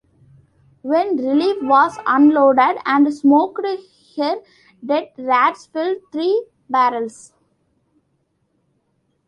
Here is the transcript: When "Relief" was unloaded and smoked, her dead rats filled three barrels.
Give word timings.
When 0.81 1.15
"Relief" 1.17 1.57
was 1.61 1.99
unloaded 2.07 2.79
and 2.87 3.13
smoked, 3.13 3.61
her 4.17 4.37
dead 4.83 5.11
rats 5.15 5.67
filled 5.67 5.97
three 6.11 6.43
barrels. 6.67 7.33